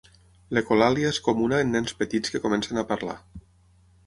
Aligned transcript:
L'ecolàlia 0.57 1.11
és 1.15 1.19
comuna 1.27 1.59
en 1.67 1.71
nens 1.77 1.95
petits 2.01 2.35
que 2.37 2.43
comencen 2.47 2.85
a 2.85 2.89
parlar. 2.95 3.19